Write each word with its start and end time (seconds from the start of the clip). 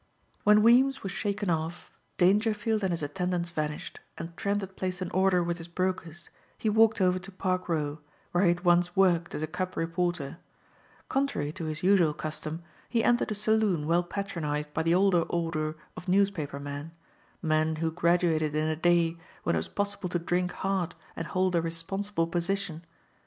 When 0.43 0.63
Weems 0.63 1.03
was 1.03 1.11
shaken 1.11 1.51
off, 1.51 1.91
Dangerfield 2.17 2.81
and 2.83 2.89
his 2.89 3.03
attendants 3.03 3.51
vanished, 3.51 3.99
and 4.17 4.35
Trent 4.35 4.61
had 4.61 4.75
placed 4.75 4.99
an 5.01 5.11
order 5.11 5.43
with 5.43 5.59
his 5.59 5.67
brokers 5.67 6.31
he 6.57 6.69
walked 6.71 6.99
over 6.99 7.19
to 7.19 7.31
Park 7.31 7.69
Row, 7.69 7.99
where 8.31 8.43
he 8.45 8.49
had 8.49 8.65
once 8.65 8.95
worked 8.95 9.35
as 9.35 9.43
a 9.43 9.47
cub 9.47 9.77
reporter. 9.77 10.39
Contrary 11.07 11.51
to 11.51 11.65
his 11.65 11.83
usual 11.83 12.15
custom, 12.15 12.63
he 12.89 13.03
entered 13.03 13.29
a 13.31 13.35
saloon 13.35 13.85
well 13.85 14.01
patronized 14.01 14.73
by 14.73 14.81
the 14.81 14.95
older 14.95 15.21
order 15.21 15.75
of 15.95 16.07
newspapermen, 16.07 16.89
men 17.43 17.75
who 17.75 17.91
graduated 17.91 18.55
in 18.55 18.67
a 18.67 18.75
day 18.75 19.17
when 19.43 19.55
it 19.55 19.59
was 19.59 19.67
possible 19.67 20.09
to 20.09 20.17
drink 20.17 20.51
hard 20.51 20.95
and 21.15 21.27
hold 21.27 21.53
a 21.55 21.61
responsible 21.61 22.25
position. 22.25 22.83